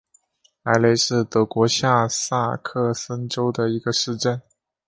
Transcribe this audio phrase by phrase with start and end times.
[0.63, 4.41] 莱雷是德国下萨克森州的一个市镇。